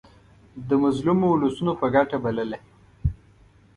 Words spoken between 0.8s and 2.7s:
مظلومو اولسونو په ګټه بلله.